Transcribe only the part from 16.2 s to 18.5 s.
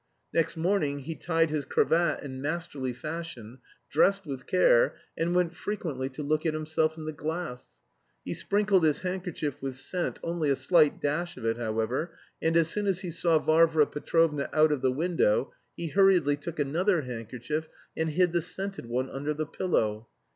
took another handkerchief and hid the